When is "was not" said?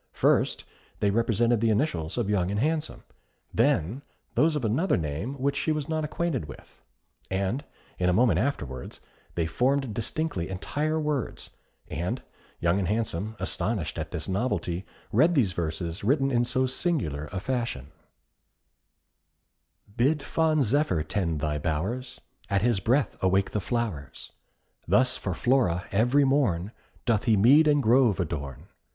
5.71-6.03